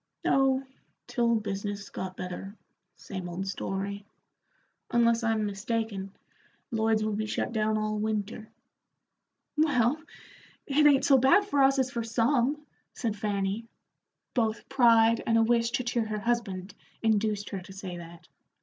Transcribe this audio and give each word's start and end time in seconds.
"Oh, 0.25 0.63
till 1.05 1.35
business 1.35 1.91
got 1.91 2.17
better 2.17 2.55
same 2.95 3.29
old 3.29 3.45
story. 3.45 4.03
Unless 4.89 5.21
I'm 5.21 5.45
mistaken, 5.45 6.11
Lloyd's 6.71 7.03
will 7.03 7.13
be 7.13 7.27
shut 7.27 7.51
down 7.53 7.77
all 7.77 7.99
winter." 7.99 8.49
"Well, 9.55 10.01
it 10.65 10.87
ain't 10.87 11.05
so 11.05 11.19
bad 11.19 11.45
for 11.45 11.61
us 11.61 11.77
as 11.77 11.91
for 11.91 12.03
some," 12.03 12.65
said 12.95 13.15
Fanny. 13.15 13.67
Both 14.33 14.67
pride 14.69 15.21
and 15.27 15.37
a 15.37 15.43
wish 15.43 15.69
to 15.69 15.83
cheer 15.83 16.07
her 16.07 16.21
husband 16.21 16.73
induced 17.03 17.51
her 17.51 17.61
to 17.61 17.71
say 17.71 17.97
that. 17.97 18.27